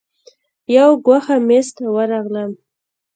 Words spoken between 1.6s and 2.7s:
ته ورغلم.